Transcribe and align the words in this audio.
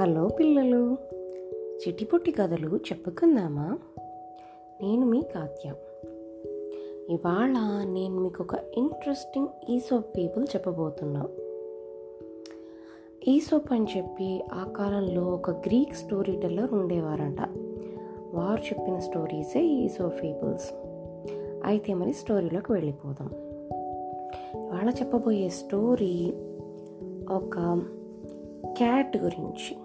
Hello 0.00 0.28
పిల్లలు 0.28 0.96
చిటిపొట్టి 1.56 2.30
కథలు 2.30 2.76
చెప్పుకుందామా? 2.76 3.78
నేను 4.82 5.06
మీ 5.06 5.22
కాత్య 5.34 5.74
ఇవాళ 7.10 7.84
నేను 7.84 8.20
మీకు 8.20 8.42
ఒక 8.42 8.54
ఇంట్రెస్టింగ్ 8.74 9.48
ఈసోప్ 9.70 10.16
పీపుల్ 10.16 10.46
చెప్పబోతున్నా. 10.56 11.28
ఈసోప్ 13.28 13.72
అని 13.72 13.86
చెప్పి 13.96 14.44
ఆ 14.52 14.64
కాలంలో 14.76 15.22
ఒక 15.22 15.50
గ్రీక్ 15.50 15.94
స్టోరీ 15.94 16.40
టెల్లర్ 16.42 16.72
ఉండేవారంట. 16.72 17.40
వారు 18.34 18.60
చెప్పిన 18.60 18.98
స్టోరీసే 18.98 19.64
ఈసోప్ 19.64 20.22
పీపుల్స్ 20.22 20.72
అయితే 21.64 21.94
మరి 21.94 22.12
స్టోరీలోకి 22.12 22.72
వెళ్ళిపోదాం. 22.72 23.30
ఇవాళ 24.66 24.90
చెప్పబోయే 24.90 25.48
స్టోరీ 25.48 26.32
ఒక 27.30 27.82
క్యాట్ 28.66 29.16
గురించి. 29.16 29.76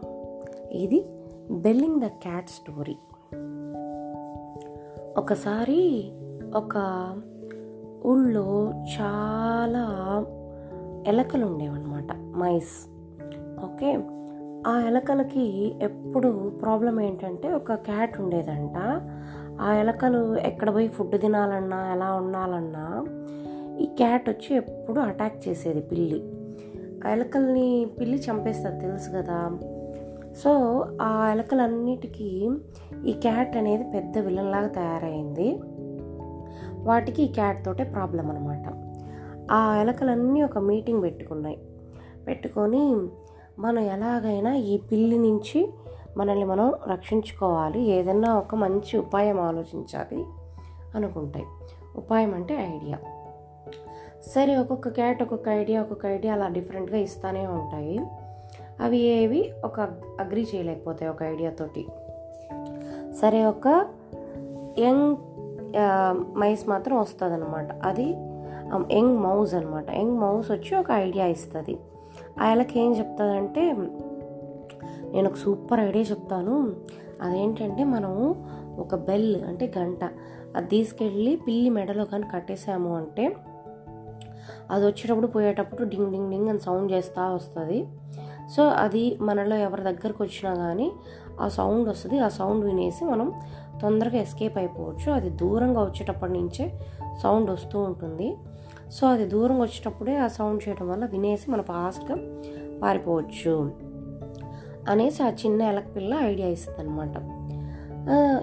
ఇది 0.72 1.06
బెల్లింగ్ 1.52 2.02
ద 2.02 2.06
క్యాట్ 2.06 2.50
స్టోరీ. 2.50 2.96
ఒకసారి 5.18 6.12
ఒక 6.56 6.78
ఊళ్ళో 8.06 8.72
చాలా 8.74 10.26
ఎలకలు 11.08 11.46
ఉండేవన్నమాట 11.46 12.14
మైస్. 12.38 12.90
ఓకే? 13.66 14.00
ఆ 14.68 14.80
ఎలకలకి 14.80 15.76
ఎప్పుడు 15.82 16.50
ప్రాబ్లం 16.62 17.02
ఏంటంటే 17.02 17.54
ఒక 17.54 17.74
క్యాట్ 17.74 18.20
ఉండేదంట. 18.22 18.74
ఆ 19.62 19.74
ఎలకలు 19.74 20.36
ఎక్కడ 20.36 20.74
పోయి 20.74 20.88
ఫుడ్ 20.88 21.22
తినాలన్నా 21.22 21.94
ఎలా 21.94 22.14
ఉండాలన్నా 22.14 23.06
ఈ 23.80 23.86
క్యాట్ 23.86 24.30
వచ్చి 24.30 24.56
ఎప్పుడు 24.56 25.00
అటాక్ 25.00 25.48
చేసేది 25.48 25.82
పిల్లి. 25.82 26.24
ఎలకల్ని 27.12 27.88
పిల్లి 28.00 28.18
చంపేస్తుంది 28.18 28.80
తెలుసు 28.80 29.10
కదా. 29.10 29.60
సో 30.44 30.84
ఆ 31.02 31.30
ఎలకలన్నిటికీ 31.32 32.50
ఈ 33.06 33.12
క్యాట్ 33.12 33.58
అనేది 33.58 33.84
పెద్ద 33.84 34.18
విలన్లాగా 34.18 34.68
తయారైంది. 34.68 35.60
వాటికి 36.84 37.24
ఈ 37.24 37.28
క్యాట్ 37.28 37.66
తోటే 37.66 37.84
ప్రాబ్లం 37.84 38.32
అనమాట 38.32 38.74
ఆ 39.52 39.76
ఎలకలన్నీ 39.76 40.42
ఒక 40.42 40.58
మీటింగ్ 40.58 41.02
పెట్టుకున్నాయి. 41.02 41.58
పెట్టుకొని 42.28 42.96
మనం 43.60 43.80
ఎలాగైనా 43.80 44.56
ఈ 44.56 44.78
పిల్లి 44.78 45.18
నుంచి 45.18 45.74
మనల్ని 46.18 46.46
మనం 46.46 46.74
రక్షించుకోవాలి. 46.88 47.82
ఏదైనా 47.82 48.38
ఒక 48.38 48.56
మంచి 48.56 48.98
ఉపాయం 48.98 49.40
ఆలోచించాలి 49.40 50.26
అనుకుంటాయి. 50.96 51.46
ఉపాయం 51.98 52.34
అంటే 52.34 52.54
ఐడియా. 52.76 52.98
సరే 54.34 54.58
ఒక్కొక్క 54.58 54.88
క్యాట్ 54.90 55.22
ఒక్కొక్క 55.22 55.50
ఐడియా 55.50 55.82
ఒక్కొక్క 55.82 56.06
ఐడియా 56.06 56.34
అలా 56.34 56.48
డిఫరెంట్గా 56.48 56.98
ఇస్తూనే 56.98 57.48
ఉంటాయి. 57.48 58.00
అవి 58.82 58.98
ఏవి? 58.98 59.52
ఒక 59.66 59.80
అగ్రి 60.20 60.48
చేయలేకపోతాయి 60.56 61.12
ఒక 61.12 61.24
ఐడియాతోటి 61.24 61.86
సరే 63.22 63.46
ఒక 63.46 63.88
యంగ్ 64.80 65.16
మైస్ 66.38 66.70
మాత్రం 66.70 66.98
వస్తుంది 66.98 67.34
అనమాట 67.34 67.68
అది 67.86 68.10
యంగ్ 68.92 69.18
మౌస్ 69.18 69.54
అనమాట 69.54 69.92
యంగ్ 69.92 70.18
మౌస్ 70.20 70.52
వచ్చి 70.52 70.78
ఒక 70.78 70.92
ఐడియా 70.92 71.26
ఇస్తుంది. 71.26 71.78
ఆయనకి 72.42 72.80
ఏం 72.80 72.98
చెప్తుందంటే 72.98 73.72
నేను 75.12 75.30
ఒక 75.30 75.36
సూపర్ 75.36 75.80
ఐడియా 75.80 76.04
చెప్తాను. 76.04 76.76
అదేంటంటే 77.22 77.84
మనము 77.84 78.46
ఒక 78.80 78.96
బెల్ 78.96 79.44
అంటే 79.44 79.74
గంట 79.78 80.04
అది 80.56 80.68
తీసుకెళ్ళి 80.68 81.36
పిల్లి 81.48 81.70
మెడలో 81.70 82.06
కానీ 82.06 82.24
కట్టేసాము 82.34 82.96
అంటే 82.96 83.36
అది 84.72 84.86
వచ్చేటప్పుడు 84.86 85.28
పోయేటప్పుడు 85.28 85.84
డింగ్ 85.84 86.12
డింగ్ 86.12 86.32
డింగ్ 86.32 86.50
అని 86.50 86.60
సౌండ్ 86.60 86.92
చేస్తూ 86.92 87.36
వస్తుంది. 87.36 87.86
సో 88.56 88.64
అది 88.64 89.18
మనలో 89.22 89.56
ఎవరి 89.56 89.82
దగ్గరకు 89.82 90.24
వచ్చినా 90.24 90.56
కానీ 90.56 90.92
ఆ 91.42 91.48
సౌండ్ 91.48 91.90
వస్తుంది. 91.90 92.20
ఆ 92.20 92.30
సౌండ్ 92.30 92.66
వినేసి 92.66 93.06
మనం 93.06 93.34
తొందరగా 93.82 94.18
ఎస్కేప్ 94.18 94.58
అయిపోవచ్చు. 94.58 95.12
అది 95.12 95.30
దూరంగా 95.30 95.82
వచ్చేటప్పటి 95.84 96.34
నుంచే 96.34 96.80
సౌండ్ 97.24 97.50
వస్తూ 97.50 97.80
ఉంటుంది. 97.80 98.36
సో 98.92 99.08
అది 99.08 99.26
దూరంగా 99.26 99.62
వచ్చేటప్పుడే 99.62 100.18
ఆ 100.18 100.28
సౌండ్ 100.28 100.68
చేయడం 100.68 100.90
వల్ల 100.90 101.06
వినేసి 101.06 101.52
మనం 101.52 101.64
ఫాస్ట్గా 101.64 102.18
పారిపోవచ్చు 102.84 103.72
అనేసి 104.90 105.24
ఆ 105.24 105.30
చిన్న 105.30 105.62
ఎలక 105.62 105.96
పిల్ల 105.96 106.14
ఐడియా 106.14 106.48
ఇస్తుంది 106.48 106.80
అనమాట 106.80 107.16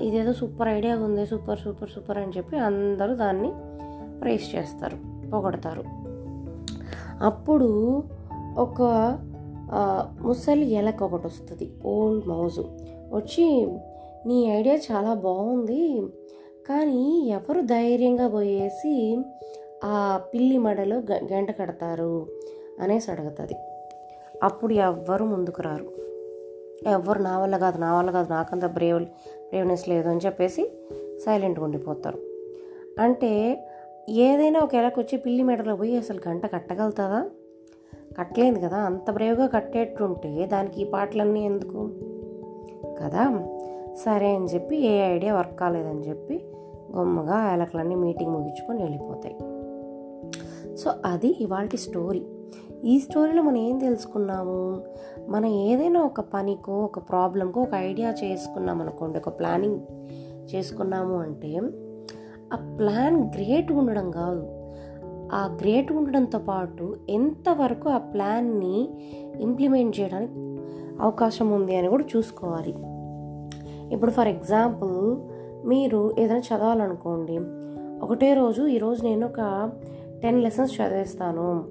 ఇదేదో 0.00 0.32
సూపర్ 0.32 0.68
ఐడియా 0.68 0.98
ఉంది 0.98 1.26
సూపర్ 1.26 1.58
సూపర్ 1.58 1.90
సూపర్ 1.90 2.18
అని 2.18 2.32
చెప్పి 2.36 2.58
అందరూ 2.58 3.14
దాన్ని 3.14 3.50
ప్రేస్ 4.20 4.54
చేస్తారు 4.54 4.96
పొగడతారు. 5.30 6.01
అప్పుడు 7.22 8.02
ఒక 8.58 8.82
ముసలి 10.20 10.70
ఎలక 10.70 11.02
ఒకటి 11.02 11.26
వస్తుంది. 11.26 11.72
Old 11.86 12.26
mouse. 12.26 12.64
వచ్చి 13.12 13.66
నీ 14.26 14.44
ఐడియా 14.44 14.74
చాలా 14.74 15.14
బాగుంది. 15.14 16.02
కానీ 16.68 17.28
ఎవరు 17.28 17.60
ధైర్యంగా 17.60 18.28
పోయేసి 18.28 19.24
ఆ 19.84 20.20
పిల్లి 20.34 20.58
మెడలో 20.58 20.96
గంట 20.98 21.58
కడతారు? 21.58 22.26
అనేసి 22.80 23.10
అడుగుతుంది. 23.10 23.54
అప్పుడు 24.42 24.72
ఎవ్వరు 24.72 25.24
ముందుకు 25.24 25.62
రారు. 25.62 26.02
ఎవ్వరు 26.90 27.18
నా 27.18 27.38
వల్ల 27.38 27.56
కాదు 27.56 27.78
నా 27.78 27.98
వల్ల 27.98 28.10
కాదు 28.10 28.32
నాకంత 28.32 28.64
బ్రేవ్ 28.64 29.00
బ్రేవ్నెస్ 29.00 29.88
లేదు 29.88 30.08
అని 30.08 30.20
చెప్పేసి 30.26 30.72
సైలెంట్గా 31.18 31.64
ఉండిపోతారు. 31.64 32.18
అంటే 33.00 33.64
ఏదైనా 34.08 34.60
ఒక 34.60 34.74
ఎలక 34.74 34.92
వచ్చి 34.98 35.18
పిల్లి 35.18 35.42
మెడలో 35.42 35.76
పోయి 35.76 35.98
అసలు 35.98 36.20
గంట 36.28 36.46
కట్టగలుగుతుందా? 36.46 37.30
కట్టలేదు 38.18 38.66
కదా 38.66 38.76
అంత 38.76 39.10
బ్రేవ్గా 39.10 39.46
కట్టేట్టుంటే 39.46 40.46
దానికి 40.46 40.82
ఈ 40.82 40.84
పాటలన్నీ 40.84 41.44
ఎందుకు? 41.44 41.90
కదా 43.02 43.48
సరే 44.04 44.34
అని 44.34 44.44
చెప్పి 44.44 44.76
ఏ 44.76 45.00
ఐడియా 45.00 45.34
వర్క్ 45.34 45.60
కాలేదని 45.60 46.08
చెప్పి 46.08 46.44
గొమ్మగా 46.96 47.52
ఎలకలన్నీ 47.52 47.94
మీటింగ్ 47.94 48.32
ముగించుకొని 48.32 48.82
వెళ్ళిపోతాయి. 48.82 49.36
సో 50.76 50.92
అది 51.04 51.36
ఇవాళ 51.40 51.68
స్టోరీ. 51.74 52.22
ఈ 52.84 53.00
స్టోరీలో 53.00 53.42
మనం 53.42 53.56
ఏం 53.56 53.78
తెలుసుకున్నాము? 53.78 54.82
మనం 55.28 55.46
ఏదైనా 55.46 56.00
ఒక 56.00 56.20
పనికో 56.20 56.72
ఒక 56.72 56.98
ప్రాబ్లంకో 56.98 57.60
ఒక 57.60 57.74
ఐడియా 57.74 58.14
చేసుకున్నాం 58.24 58.80
అనుకోండి 58.80 59.18
ఒక 59.18 59.28
ప్లానింగ్ 59.28 59.80
చేసుకున్నాము 60.54 61.18
అంటే 61.18 61.60
ఆ 62.52 62.76
ప్లాన్ 62.78 63.16
గ్రేట్ 63.16 63.72
ఉండడం 63.72 64.10
కాదు. 64.10 64.48
ఆ 65.32 65.58
గ్రేట్ 65.60 65.92
ఉండడంతో 65.92 66.38
పాటు 66.38 66.96
ఎంతవరకు 67.08 67.88
ఆ 67.88 67.98
ప్లాన్ని 67.98 68.88
ఇంప్లిమెంట్ 69.40 70.00
చేయడానికి 70.00 70.32
అవకాశం 71.00 71.50
ఉంది 71.50 71.76
అని 71.76 71.88
కూడా 71.88 72.04
చూసుకోవాలి. 72.16 72.74
ఇప్పుడు 73.94 74.10
ఫర్ 74.10 74.28
ఎగ్జాంపుల్ 74.28 75.16
మీరు 75.68 76.14
ఏదైనా 76.18 76.40
చదవాలనుకోండి 76.40 77.40
ఒకటే 78.02 78.34
రోజు 78.34 78.62
ఈరోజు 78.62 79.04
నేను 79.04 79.26
ఒక 79.26 79.70
టెన్ 80.22 80.42
లెసన్స్ 80.42 80.80
చదివేస్తాను. 80.80 81.64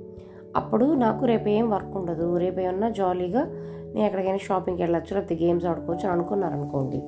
అప్పుడు 0.55 0.93
నాకు 0.93 1.25
రేపు 1.25 1.49
ఏం 1.49 1.69
వర్క్ 1.69 1.97
ఉండదు. 1.97 2.37
రేపు 2.37 2.59
ఏమన్నా 2.59 2.89
జాలీగా 2.89 3.45
నేను 3.93 4.05
ఎక్కడికైనా 4.05 4.37
షాపింగ్కి 4.37 4.83
వెళ్ళచ్చు 4.83 5.15
లేకపోతే 5.15 5.45
గేమ్స్ 5.45 5.65
ఆడుకోవచ్చు 5.65 6.03
అని 6.03 6.11
అనుకున్నారనుకోండి. 6.11 7.03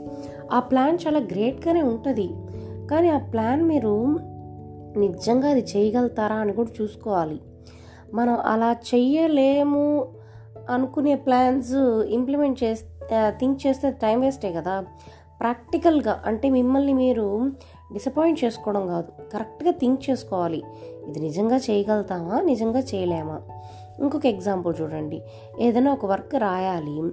ఆ 0.51 0.59
ప్లాన్ 0.59 0.97
చాలా 1.07 1.19
గ్రేట్గానే 1.19 1.81
ఉంటుంది. 1.81 2.29
కానీ 2.93 3.09
ఆ 3.09 3.17
ప్లాన్ 3.17 3.63
మీరు 3.63 4.19
నిజంగా 4.97 5.49
అది 5.49 5.65
చేయగలుగుతారా 5.77 6.35
అని 6.35 6.53
కూడా 6.53 6.83
చూసుకోవాలి. 6.83 7.41
మనం 8.13 8.39
అలా 8.39 8.71
చెయ్యలేము 8.71 10.07
అనుకునే 10.69 11.15
ప్లాన్స్ 11.15 11.73
ఇంప్లిమెంట్ 12.09 12.63
చేస్తే 12.63 13.29
థింక్ 13.29 13.67
చేస్తే 13.67 13.91
టైం 13.91 14.19
వేస్టే 14.19 14.51
కదా. 14.51 14.85
ప్రాక్టికల్గా 15.39 16.21
అంటే 16.25 16.49
మిమ్మల్ని 16.49 16.93
మీరు 16.93 17.51
డిసప్పాయింట్ 17.93 18.43
చేసుకోవడం 18.43 18.87
కాదు 18.87 19.31
కరెక్ట్గా 19.33 19.71
థింక్ 19.71 20.09
చేసుకోవాలి. 20.09 20.63
ఇది 21.07 21.19
నిజంగా 21.19 21.57
చేయగలుగుతామా? 21.57 22.41
నిజంగా 22.41 22.79
చేయలేమా? 22.79 23.41
ఇంకొక 23.99 24.25
ఎగ్జాంపుల్ 24.25 24.75
చూడండి. 24.81 25.21
ఏదైనా 25.59 25.93
ఒక 25.93 26.05
వర్క్ 26.05 26.35
రాయాలి. 26.35 27.11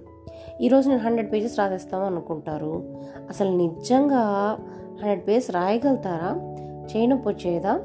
ఈరోజు 0.61 0.89
నేను 0.89 1.01
హండ్రెడ్ 1.01 1.33
పేజెస్ 1.33 1.59
రాసేస్తాము 1.59 2.05
అనుకుంటారు. 2.05 3.01
అసలు 3.29 3.57
నిజంగా 3.57 4.57
హండ్రెడ్ 5.01 5.29
పేజ్ 5.29 5.51
రాయగలుగుతారా? 5.51 6.57
చేయనొప్పి 6.97 7.29
వచ్చేదా 7.29 7.81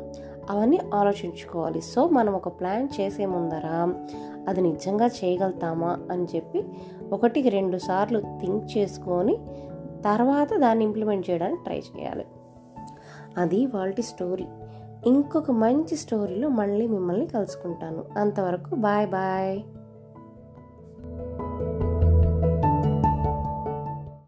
అవన్నీ 0.50 0.80
ఆలోచించుకోవాలి. 0.94 1.82
సో 1.82 2.08
మనం 2.08 2.34
ఒక 2.34 2.48
ప్లాన్ 2.48 2.88
చేసే 3.02 3.26
ముందరా 3.26 3.94
అది 4.48 4.62
నిజంగా 4.62 5.06
చేయగలుగుతామా 5.06 6.00
అని 6.12 6.26
చెప్పి 6.36 6.64
ఒకటికి 7.12 7.50
రెండు 7.50 7.78
సార్లు 7.78 8.20
థింక్ 8.20 8.78
చేసుకొని 8.78 9.38
తర్వాత 10.06 10.54
దాన్ని 10.58 10.86
ఇంప్లిమెంట్ 10.86 11.30
చేయడానికి 11.30 11.64
ట్రై 11.64 11.80
చేయాలి. 11.80 12.26
అది 13.38 13.66
వాళ్ళ 13.66 13.94
స్టోరీ. 14.00 14.46
ఇంకొక 15.06 15.52
మంచి 15.52 15.96
స్టోరీలో 15.96 16.50
మళ్ళీ 16.50 16.88
మిమ్మల్ని 16.88 17.26
కలుసుకుంటాను. 17.26 18.04
అంతవరకు 18.18 18.76
బాయ్ 18.76 19.10
బాయ్. 19.10 19.62